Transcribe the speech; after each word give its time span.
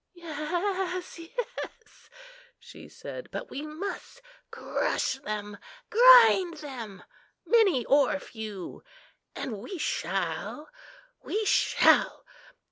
"Yes, 0.15 1.19
yes," 1.19 2.09
she 2.57 2.89
said, 2.89 3.29
"but 3.31 3.51
we 3.51 3.61
must 3.61 4.23
crush 4.49 5.19
them, 5.19 5.59
grind 5.91 6.55
them, 6.57 7.03
many 7.45 7.85
or 7.85 8.17
few: 8.19 8.83
and 9.35 9.59
we 9.59 9.77
shall, 9.77 10.71
we 11.21 11.45
shall! 11.45 12.25